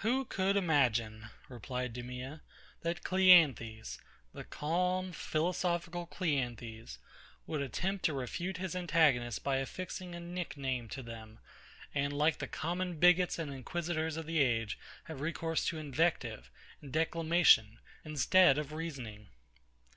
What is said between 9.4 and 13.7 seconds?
affixing a nickname to them; and, like the common bigots and